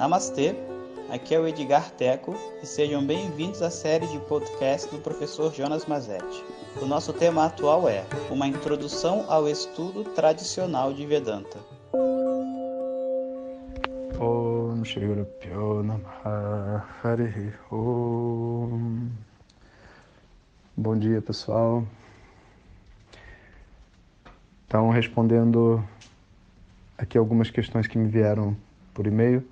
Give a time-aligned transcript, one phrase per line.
[0.00, 0.56] Namastê,
[1.10, 5.84] aqui é o Edgar Teco e sejam bem-vindos à série de podcast do professor Jonas
[5.84, 6.42] Mazetti.
[6.80, 11.58] O nosso tema atual é Uma Introdução ao Estudo Tradicional de Vedanta.
[14.18, 15.04] Om Shri
[17.70, 19.10] Om
[20.78, 21.84] Bom dia, pessoal.
[24.66, 25.84] Então, respondendo
[26.96, 28.56] aqui algumas questões que me vieram
[28.94, 29.46] por e-mail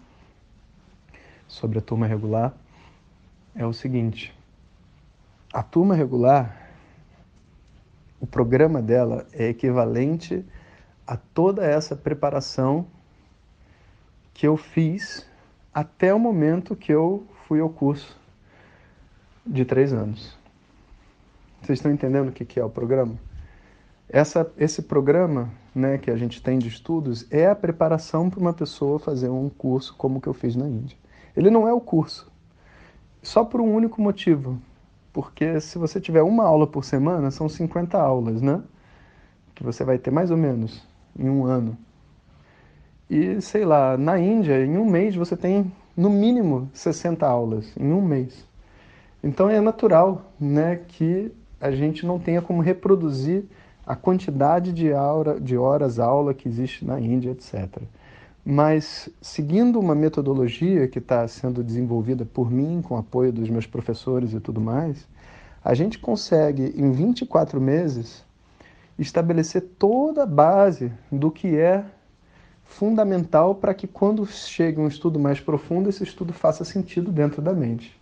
[1.48, 2.54] sobre a turma regular,
[3.56, 4.32] é o seguinte:
[5.52, 6.70] a turma regular,
[8.20, 10.44] o programa dela é equivalente
[11.06, 12.86] a toda essa preparação
[14.34, 15.26] que eu fiz
[15.72, 18.17] até o momento que eu fui ao curso
[19.44, 20.36] de três anos.
[21.62, 23.17] Vocês estão entendendo o que é o programa?
[24.08, 28.53] Essa, esse programa né, que a gente tem de estudos é a preparação para uma
[28.53, 30.96] pessoa fazer um curso como o que eu fiz na Índia.
[31.38, 32.28] Ele não é o curso,
[33.22, 34.58] só por um único motivo.
[35.12, 38.61] Porque se você tiver uma aula por semana, são 50 aulas, né?
[39.55, 40.84] Que você vai ter mais ou menos
[41.17, 41.78] em um ano.
[43.08, 47.92] E sei lá, na Índia, em um mês você tem no mínimo 60 aulas, em
[47.92, 48.45] um mês.
[49.23, 53.45] Então é natural né, que a gente não tenha como reproduzir
[53.86, 57.80] a quantidade de, aura, de horas aula que existe na Índia, etc.
[58.51, 64.33] Mas, seguindo uma metodologia que está sendo desenvolvida por mim, com apoio dos meus professores
[64.33, 65.07] e tudo mais,
[65.63, 68.25] a gente consegue, em 24 meses,
[68.99, 71.85] estabelecer toda a base do que é
[72.65, 77.53] fundamental para que, quando chegue um estudo mais profundo, esse estudo faça sentido dentro da
[77.53, 77.99] mente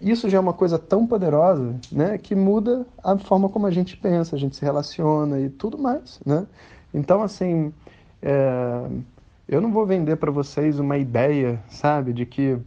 [0.00, 3.96] isso já é uma coisa tão poderosa, né, que muda a forma como a gente
[3.96, 6.44] pensa, a gente se relaciona e tudo mais, né?
[6.92, 7.72] Então, assim,
[8.20, 8.84] é,
[9.52, 12.58] eu não vou vender para vocês uma ideia, sabe, de que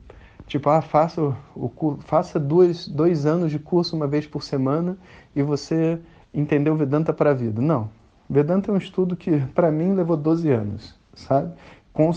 [0.46, 4.96] tipo, ah, faça o faça dois, dois anos de curso uma vez por semana
[5.36, 6.00] e você
[6.32, 7.60] entendeu Vedanta para a vida.
[7.60, 7.90] Não.
[8.30, 11.52] Vedanta é um estudo que, para mim, levou 12 anos, sabe?
[11.92, 12.12] Com,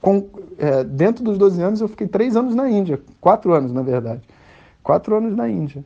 [0.00, 0.28] com,
[0.58, 4.22] é, dentro dos 12 anos, eu fiquei três anos na Índia, quatro anos, na verdade.
[4.80, 5.84] Quatro anos na Índia.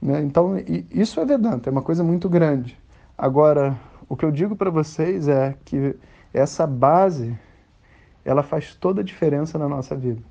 [0.00, 0.22] Né?
[0.22, 0.54] Então,
[0.92, 2.78] isso é Vedanta, é uma coisa muito grande.
[3.18, 3.76] Agora,
[4.08, 5.96] o que eu digo para vocês é que
[6.32, 7.36] essa base,
[8.24, 10.22] ela faz toda a diferença na nossa vida.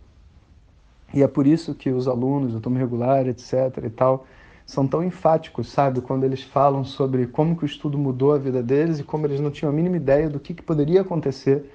[1.14, 3.54] E é por isso que os alunos, o tomo regular, etc.
[3.84, 4.26] e tal,
[4.66, 6.00] são tão enfáticos, sabe?
[6.00, 9.42] Quando eles falam sobre como que o estudo mudou a vida deles e como eles
[9.42, 11.70] não tinham a mínima ideia do que, que poderia acontecer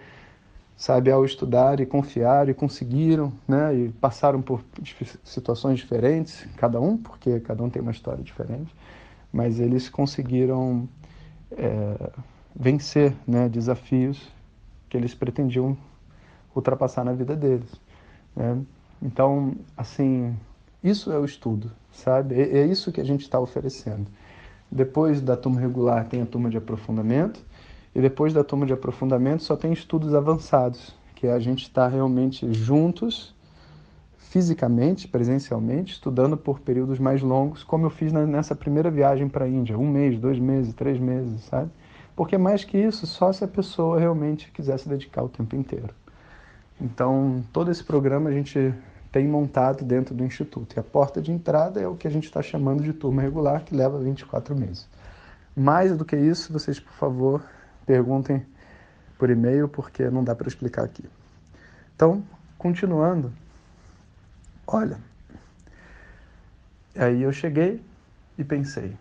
[0.76, 4.62] sabe, ao estudar e confiar e conseguiram, né, e passaram por
[5.24, 8.74] situações diferentes, cada um, porque cada um tem uma história diferente,
[9.32, 10.86] mas eles conseguiram
[11.52, 12.10] é,
[12.58, 14.32] vencer, né, desafios
[14.88, 15.76] que eles pretendiam
[16.54, 17.70] ultrapassar na vida deles,
[18.34, 18.58] né?
[19.02, 20.34] Então, assim,
[20.82, 22.34] isso é o estudo, sabe?
[22.34, 24.06] É, é isso que a gente está oferecendo.
[24.72, 27.44] Depois da turma regular tem a turma de aprofundamento,
[27.94, 31.88] e depois da turma de aprofundamento só tem estudos avançados, que é a gente está
[31.88, 33.34] realmente juntos,
[34.16, 39.48] fisicamente, presencialmente, estudando por períodos mais longos, como eu fiz nessa primeira viagem para a
[39.48, 41.70] Índia, um mês, dois meses, três meses, sabe?
[42.16, 45.94] Porque mais que isso, só se a pessoa realmente quiser se dedicar o tempo inteiro.
[46.80, 48.74] Então, todo esse programa a gente
[49.12, 50.74] tem montado dentro do Instituto.
[50.76, 53.64] E a porta de entrada é o que a gente está chamando de turma regular,
[53.64, 54.88] que leva 24 meses.
[55.54, 57.42] Mais do que isso, vocês, por favor,
[57.84, 58.44] perguntem
[59.18, 61.04] por e-mail, porque não dá para explicar aqui.
[61.94, 62.22] Então,
[62.58, 63.32] continuando,
[64.66, 64.98] olha,
[66.94, 67.82] aí eu cheguei
[68.38, 68.96] e pensei,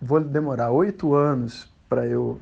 [0.00, 2.38] vou demorar oito anos para eu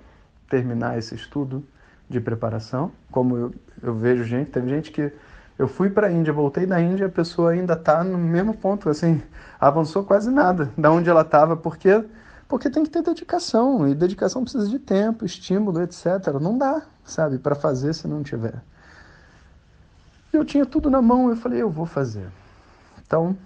[0.48, 1.64] terminar esse estudo
[2.08, 5.10] de preparação, como eu, eu vejo gente, teve gente que
[5.58, 8.88] eu fui para a Índia, voltei da Índia, a pessoa ainda está no mesmo ponto,
[8.88, 9.20] assim,
[9.58, 12.04] avançou quase nada da onde ela estava, porque
[12.46, 16.06] porque tem que ter dedicação, e dedicação precisa de tempo, estímulo, etc.
[16.40, 18.62] Não dá, sabe, para fazer se não tiver.
[20.32, 22.26] Eu tinha tudo na mão, eu falei, eu vou fazer.
[23.06, 23.36] Então,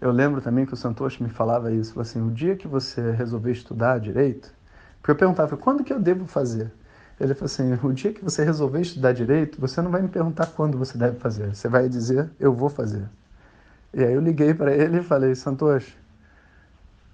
[0.00, 3.52] eu lembro também que o Santoshi me falava isso, assim, o dia que você resolver
[3.52, 4.52] estudar direito,
[5.00, 6.72] porque eu perguntava, quando que eu devo fazer?
[7.18, 10.46] Ele falou assim, o dia que você resolver estudar direito, você não vai me perguntar
[10.46, 13.08] quando você deve fazer, você vai dizer, eu vou fazer.
[13.94, 15.96] E aí eu liguei para ele e falei, Santoshi,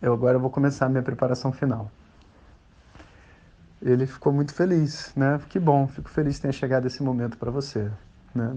[0.00, 1.88] eu agora vou começar a minha preparação final.
[3.80, 5.40] Ele ficou muito feliz, né?
[5.48, 7.88] Que bom, fico feliz que tenha chegado esse momento para você,
[8.34, 8.56] né?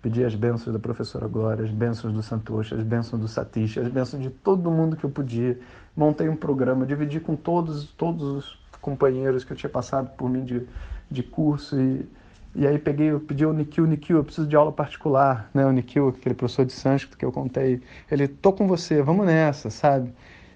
[0.00, 3.88] Pedi as bênçãos da professora Glória, as bênçãos do Santoshi, as bênçãos do Satish, as
[3.88, 5.58] bênçãos de todo mundo que eu podia.
[5.96, 10.44] Montei um programa, dividi com todos, todos os companheiros que eu tinha passado por mim
[10.44, 10.62] de,
[11.10, 12.06] de curso e,
[12.54, 15.66] E aí peguei, eu pedi ao Nikhil, Nikhil, eu preciso de aula particular, né?
[15.66, 19.68] O Nikhil, aquele professor de sânscrito que eu contei, ele, tô com você, vamos nessa,
[19.68, 20.12] sabe?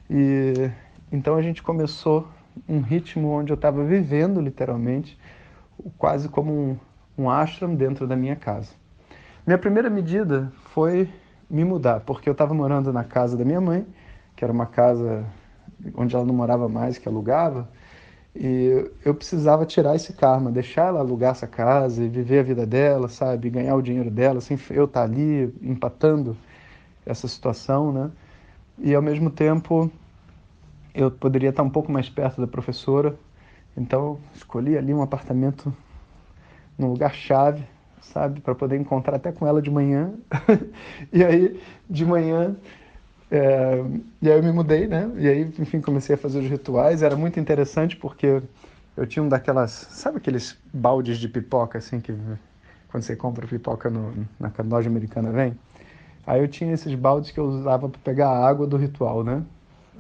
[0.08, 0.70] E
[1.10, 2.28] então a gente começou
[2.68, 5.18] um ritmo onde eu estava vivendo, literalmente,
[5.98, 6.78] quase como um,
[7.18, 8.81] um ashram dentro da minha casa.
[9.44, 11.08] Minha primeira medida foi
[11.50, 13.84] me mudar, porque eu estava morando na casa da minha mãe,
[14.36, 15.26] que era uma casa
[15.96, 17.68] onde ela não morava mais, que alugava,
[18.36, 22.64] e eu precisava tirar esse karma, deixar ela alugar essa casa e viver a vida
[22.64, 23.50] dela, sabe?
[23.50, 26.36] Ganhar o dinheiro dela, sem eu estar tá ali empatando
[27.04, 28.12] essa situação, né?
[28.78, 29.90] E ao mesmo tempo
[30.94, 33.18] eu poderia estar um pouco mais perto da professora,
[33.76, 35.74] então escolhi ali um apartamento
[36.78, 37.64] num lugar chave,
[38.02, 38.40] sabe?
[38.40, 40.12] Para poder encontrar até com ela de manhã.
[41.12, 42.56] e aí, de manhã,
[43.30, 43.82] é,
[44.20, 45.10] e aí eu me mudei, né?
[45.16, 47.02] E aí, enfim, comecei a fazer os rituais.
[47.02, 48.42] Era muito interessante porque
[48.96, 52.14] eu tinha um daquelas, sabe aqueles baldes de pipoca assim que
[52.88, 55.58] quando você compra pipoca no, na loja americana vem?
[56.26, 59.42] Aí eu tinha esses baldes que eu usava para pegar a água do ritual, né?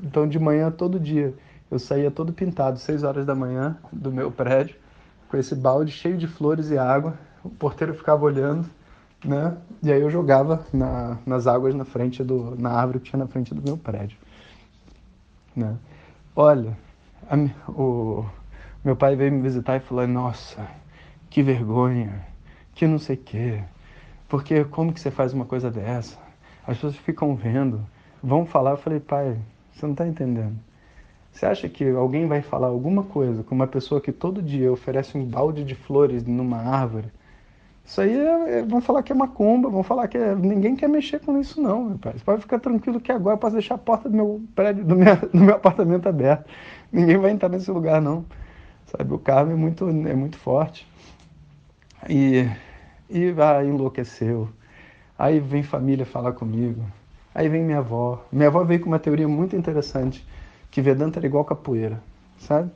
[0.02, 1.34] Então de manhã todo dia
[1.70, 4.76] eu saía todo pintado, 6 horas da manhã do meu prédio,
[5.28, 7.14] com esse balde cheio de flores e água.
[7.44, 8.68] O porteiro ficava olhando
[9.24, 9.56] né?
[9.82, 13.26] E aí eu jogava na, nas águas na frente do, na árvore que tinha na
[13.26, 14.18] frente do meu prédio,
[15.54, 15.76] né?
[16.34, 16.76] Olha,
[17.28, 17.36] a,
[17.70, 18.26] o
[18.84, 20.66] meu pai veio me visitar e falou: Nossa,
[21.30, 22.26] que vergonha,
[22.74, 23.62] que não sei quê,
[24.28, 26.18] porque como que você faz uma coisa dessa?
[26.66, 27.84] As pessoas ficam vendo,
[28.22, 28.72] vão falar.
[28.72, 29.38] Eu falei: Pai,
[29.72, 30.58] você não está entendendo.
[31.32, 35.16] Você acha que alguém vai falar alguma coisa com uma pessoa que todo dia oferece
[35.16, 37.10] um balde de flores numa árvore?
[37.84, 40.88] Isso aí é, é, vão falar que é macumba, vão falar que é, ninguém quer
[40.88, 42.12] mexer com isso não, meu pai.
[42.12, 44.96] Você pode ficar tranquilo que agora eu posso deixar a porta do meu prédio, do
[44.96, 46.46] meu, do meu apartamento aberta.
[46.92, 48.24] Ninguém vai entrar nesse lugar não.
[48.86, 50.86] Sabe, o karma é muito, é muito forte.
[52.08, 52.48] E,
[53.10, 54.48] e ah, enlouqueceu.
[55.18, 56.84] Aí vem família falar comigo.
[57.34, 58.24] Aí vem minha avó.
[58.30, 60.26] Minha avó veio com uma teoria muito interessante,
[60.70, 62.02] que Vedanta era igual capoeira,
[62.38, 62.70] sabe?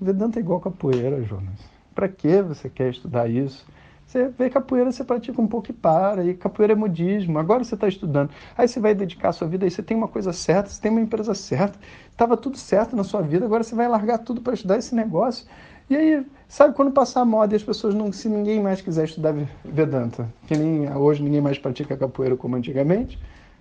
[0.00, 1.58] Vedanta é igual capoeira, Jonas.
[1.94, 3.66] Para que você quer estudar isso?
[4.08, 7.74] Você vê capoeira, você pratica um pouco e para, e capoeira é modismo, agora você
[7.74, 8.30] está estudando.
[8.56, 10.90] Aí você vai dedicar a sua vida, aí você tem uma coisa certa, você tem
[10.90, 11.78] uma empresa certa,
[12.10, 15.46] estava tudo certo na sua vida, agora você vai largar tudo para estudar esse negócio.
[15.90, 19.04] E aí, sabe, quando passar a moda e as pessoas não, se ninguém mais quiser
[19.04, 23.18] estudar Vedanta, que nem hoje ninguém mais pratica capoeira como antigamente,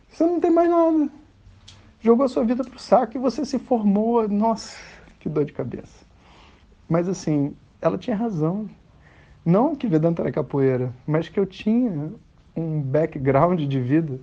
[0.09, 1.09] você não tem mais nada.
[1.99, 4.77] Jogou a sua vida pro saco e você se formou, nossa,
[5.19, 6.05] que dor de cabeça.
[6.87, 8.69] Mas assim, ela tinha razão.
[9.47, 12.11] Não que Vedanta era capoeira, mas que eu tinha
[12.53, 14.19] um background de vida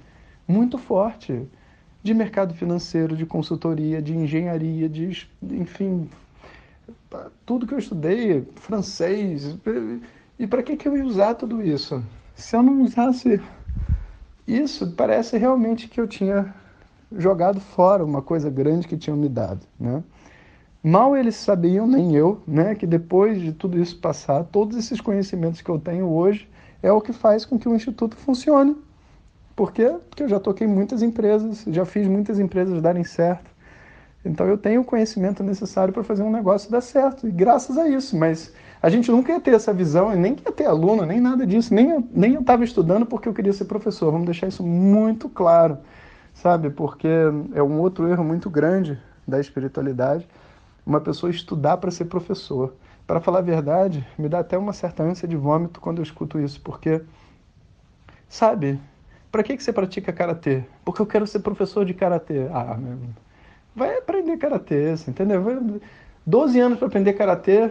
[0.47, 1.49] muito forte
[2.03, 6.11] de mercado financeiro, de consultoria, de engenharia, de enfim,
[7.47, 9.57] tudo que eu estudei, francês.
[10.39, 12.05] E para que, que eu ia usar tudo isso?
[12.35, 13.41] Se eu não usasse
[14.47, 16.55] isso, parece realmente que eu tinha
[17.11, 20.05] jogado fora uma coisa grande que tinham me dado, né?
[20.87, 25.63] Mal eles sabiam, nem eu, né, que depois de tudo isso passar, todos esses conhecimentos
[25.63, 26.47] que eu tenho hoje
[26.83, 28.77] é o que faz com que o Instituto funcione.
[29.57, 29.97] Por quê?
[30.11, 33.51] Porque eu já toquei muitas empresas, já fiz muitas empresas darem certo.
[34.23, 37.89] Então eu tenho o conhecimento necessário para fazer um negócio dar certo, e graças a
[37.89, 38.15] isso.
[38.15, 38.53] Mas
[38.83, 41.73] a gente nunca ia ter essa visão, e nem ia ter aluno, nem nada disso.
[41.73, 44.13] Nem eu estava nem eu estudando porque eu queria ser professor.
[44.13, 45.79] Vamos deixar isso muito claro,
[46.35, 46.69] sabe?
[46.69, 47.09] Porque
[47.55, 50.29] é um outro erro muito grande da espiritualidade
[50.87, 52.75] uma pessoa estudar para ser professor.
[53.07, 56.41] Para falar a verdade, me dá até uma certa ânsia de vômito quando eu escuto
[56.41, 57.03] isso, porque,
[58.29, 58.81] sabe,
[59.31, 60.65] para que, que você pratica karatê?
[60.85, 62.47] Porque eu quero ser professor de karatê.
[62.53, 62.79] Ah,
[63.75, 65.43] vai aprender karatê, entendeu?
[65.43, 65.59] Vai,
[66.27, 67.71] 12 anos para aprender karatê,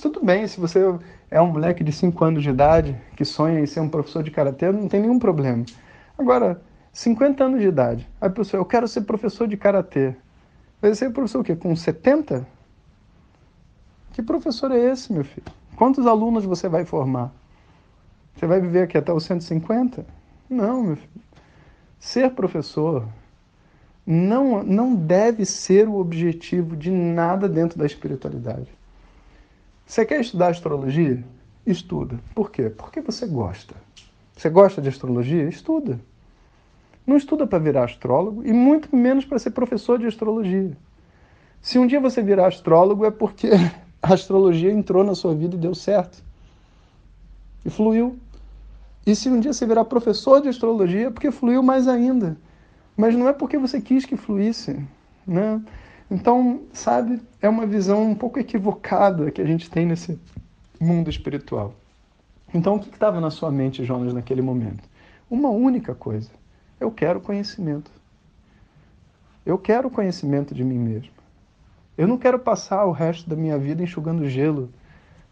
[0.00, 0.46] tudo bem.
[0.46, 0.80] Se você
[1.30, 4.30] é um moleque de 5 anos de idade que sonha em ser um professor de
[4.30, 5.64] karatê, não tem nenhum problema.
[6.16, 10.14] Agora, 50 anos de idade, a pessoa, eu quero ser professor de karatê.
[10.82, 11.54] Vai ser professor o quê?
[11.54, 12.44] Com 70?
[14.12, 15.46] Que professor é esse, meu filho?
[15.76, 17.32] Quantos alunos você vai formar?
[18.34, 20.04] Você vai viver aqui até os 150?
[20.50, 21.22] Não, meu filho.
[22.00, 23.06] Ser professor
[24.04, 28.66] não, não deve ser o objetivo de nada dentro da espiritualidade.
[29.86, 31.24] Você quer estudar astrologia?
[31.64, 32.18] Estuda.
[32.34, 32.68] Por quê?
[32.68, 33.76] Porque você gosta.
[34.36, 35.44] Você gosta de astrologia?
[35.44, 36.00] Estuda.
[37.06, 40.76] Não estuda para virar astrólogo e muito menos para ser professor de astrologia.
[41.60, 43.50] Se um dia você virar astrólogo é porque
[44.02, 46.22] a astrologia entrou na sua vida e deu certo.
[47.64, 48.18] E fluiu.
[49.06, 52.36] E se um dia você virar professor de astrologia é porque fluiu mais ainda.
[52.96, 54.78] Mas não é porque você quis que fluísse,
[55.26, 55.60] né?
[56.10, 60.20] Então, sabe, é uma visão um pouco equivocada que a gente tem nesse
[60.78, 61.74] mundo espiritual.
[62.52, 64.82] Então, o que estava na sua mente, Jonas, naquele momento?
[65.30, 66.28] Uma única coisa:
[66.82, 67.90] eu quero conhecimento.
[69.44, 71.10] Eu quero conhecimento de mim mesmo.
[71.96, 74.70] Eu não quero passar o resto da minha vida enxugando gelo,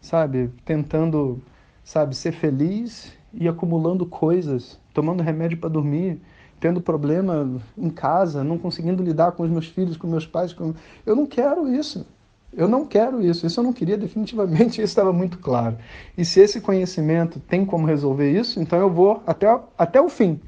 [0.00, 0.50] sabe?
[0.64, 1.40] Tentando,
[1.82, 6.20] sabe, ser feliz e acumulando coisas, tomando remédio para dormir,
[6.58, 10.52] tendo problema em casa, não conseguindo lidar com os meus filhos, com meus pais.
[10.52, 10.74] Com...
[11.06, 12.06] Eu não quero isso.
[12.52, 13.46] Eu não quero isso.
[13.46, 15.78] Isso eu não queria definitivamente, isso estava muito claro.
[16.18, 19.46] E se esse conhecimento tem como resolver isso, então eu vou até,
[19.78, 20.40] até o fim.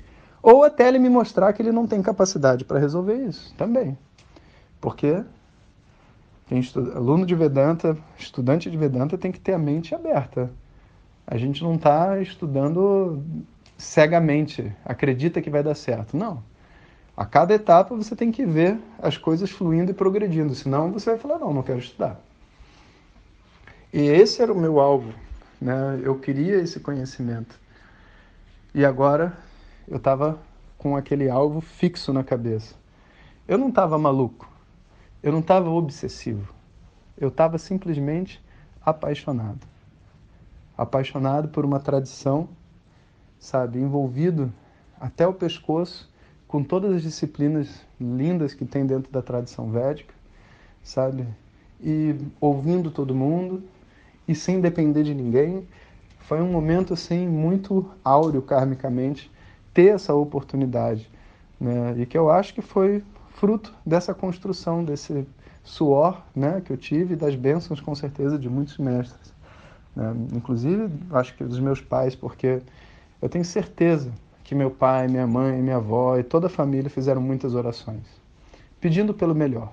[0.42, 3.96] Ou até ele me mostrar que ele não tem capacidade para resolver isso também.
[4.80, 5.22] Porque
[6.48, 10.50] quem estuda, aluno de Vedanta, estudante de Vedanta, tem que ter a mente aberta.
[11.24, 13.22] A gente não está estudando
[13.78, 16.16] cegamente, acredita que vai dar certo.
[16.16, 16.42] Não.
[17.16, 21.18] A cada etapa você tem que ver as coisas fluindo e progredindo, senão você vai
[21.18, 22.20] falar: não, não quero estudar.
[23.92, 25.12] E esse era o meu alvo.
[25.60, 26.00] Né?
[26.02, 27.60] Eu queria esse conhecimento.
[28.74, 29.36] E agora
[29.88, 30.38] eu estava
[30.78, 32.74] com aquele alvo fixo na cabeça.
[33.46, 34.48] Eu não estava maluco,
[35.22, 36.52] eu não estava obsessivo,
[37.18, 38.42] eu estava simplesmente
[38.80, 39.66] apaixonado.
[40.76, 42.48] Apaixonado por uma tradição,
[43.38, 44.52] sabe, envolvido
[45.00, 46.12] até o pescoço
[46.46, 50.14] com todas as disciplinas lindas que tem dentro da tradição védica,
[50.82, 51.26] sabe?
[51.80, 53.64] E ouvindo todo mundo
[54.28, 55.66] e sem depender de ninguém.
[56.20, 59.31] Foi um momento assim muito áureo karmicamente
[59.72, 61.10] ter essa oportunidade,
[61.60, 61.94] né?
[61.98, 63.02] E que eu acho que foi
[63.34, 65.26] fruto dessa construção, desse
[65.64, 69.32] suor, né, que eu tive, das bênçãos com certeza de muitos mestres,
[69.94, 70.14] né?
[70.32, 72.60] Inclusive, acho que dos meus pais, porque
[73.20, 74.12] eu tenho certeza
[74.42, 78.02] que meu pai, minha mãe, minha avó e toda a família fizeram muitas orações,
[78.80, 79.72] pedindo pelo melhor.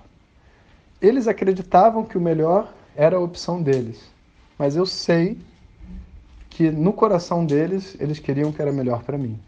[1.02, 4.12] Eles acreditavam que o melhor era a opção deles,
[4.58, 5.38] mas eu sei
[6.50, 9.40] que no coração deles eles queriam que era melhor para mim.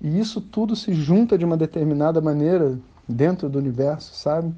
[0.00, 2.78] E isso tudo se junta de uma determinada maneira
[3.08, 4.54] dentro do universo, sabe?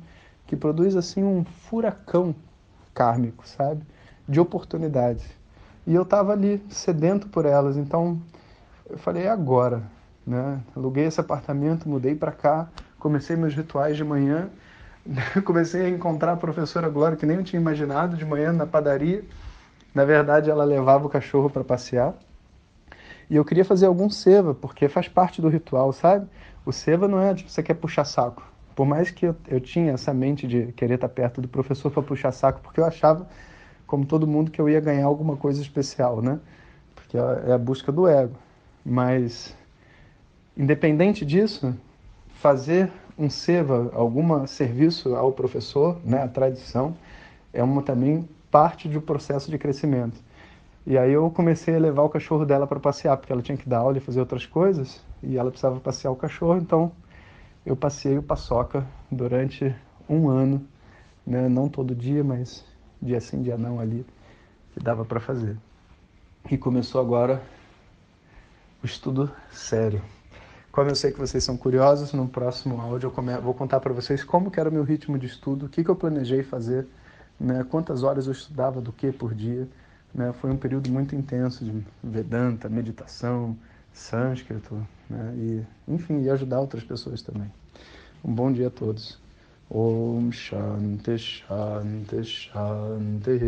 [0.47, 2.35] Que produz assim um furacão
[2.93, 3.83] kármico, sabe?
[4.29, 5.25] De oportunidades.
[5.87, 8.21] E eu estava ali sedento por elas, então
[8.89, 9.83] eu falei, é agora.
[10.27, 10.61] Né?
[10.77, 12.69] Aluguei esse apartamento, mudei para cá,
[12.99, 14.51] comecei meus rituais de manhã,
[15.45, 19.25] comecei a encontrar a professora Glória, que nem eu tinha imaginado, de manhã na padaria.
[19.95, 22.15] Na verdade, ela levava o cachorro para passear.
[23.31, 26.27] E eu queria fazer algum seva, porque faz parte do ritual, sabe?
[26.67, 28.43] O seva não é tipo, você quer puxar saco.
[28.75, 32.03] Por mais que eu, eu tinha essa mente de querer estar perto do professor para
[32.03, 33.29] puxar saco, porque eu achava,
[33.87, 36.41] como todo mundo, que eu ia ganhar alguma coisa especial, né?
[36.97, 38.35] Porque é a busca do ego.
[38.85, 39.55] Mas,
[40.57, 41.73] independente disso,
[42.35, 46.97] fazer um seva, algum serviço ao professor, né, a tradição,
[47.53, 50.19] é uma também parte do processo de crescimento.
[50.87, 53.69] E aí eu comecei a levar o cachorro dela para passear, porque ela tinha que
[53.69, 56.91] dar aula e fazer outras coisas, e ela precisava passear o cachorro, então
[57.65, 59.75] eu passei o paçoca durante
[60.09, 60.67] um ano,
[61.27, 61.49] né?
[61.49, 62.65] não todo dia, mas
[63.01, 64.07] dia sim, dia não ali,
[64.73, 65.57] que dava para fazer.
[66.51, 67.43] E começou agora
[68.83, 70.03] o estudo sério.
[70.73, 74.25] Como eu sei que vocês são curiosos, no próximo áudio eu vou contar para vocês
[74.25, 76.87] como era o meu ritmo de estudo, o que, que eu planejei fazer,
[77.39, 79.69] né, quantas horas eu estudava do que por dia.
[80.15, 83.57] Né, foi um período muito intenso de Vedanta, meditação,
[83.93, 84.75] sânscrito,
[85.09, 85.63] né, e,
[85.93, 87.51] enfim, e ajudar outras pessoas também.
[88.25, 89.19] Um bom dia a todos.
[89.71, 93.41] Om Shanti Shanti Shanti.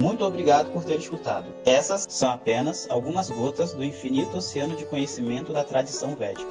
[0.00, 1.46] Muito obrigado por ter escutado.
[1.64, 6.50] Essas são apenas algumas gotas do infinito oceano de conhecimento da tradição védica.